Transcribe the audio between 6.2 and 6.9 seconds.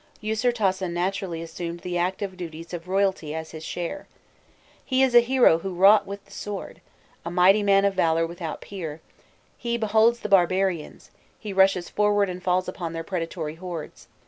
the sword,